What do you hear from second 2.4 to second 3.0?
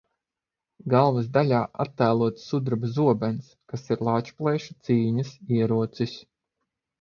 sudraba